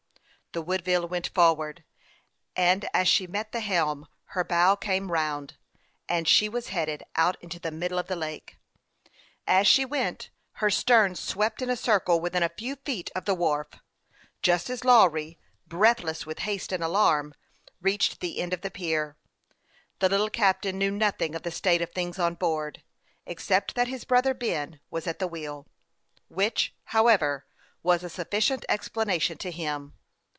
[0.53, 1.85] The Woodville went forward,
[2.57, 5.55] and as she met the helm her bow came round,
[6.09, 8.57] and she was headed out into the middle of the lake.
[9.47, 13.23] As she went ahead, her stern swept in a circle wjthin a few feet of
[13.23, 13.69] the wharf,
[14.41, 17.33] just as Lawry, breathless with haste and alarm,
[17.79, 19.15] reached the end of the pier.
[19.99, 22.83] The little captain knew nothing of the state of things on board,
[23.25, 25.69] except that his brother Ben was at the wheel,
[26.27, 27.45] which, however,
[27.83, 29.93] was a sufficient explanation to him.